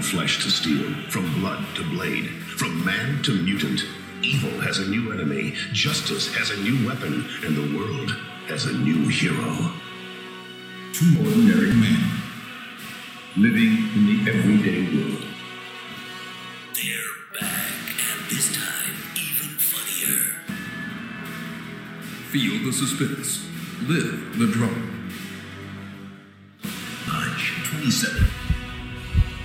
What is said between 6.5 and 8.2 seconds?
new weapon, and the world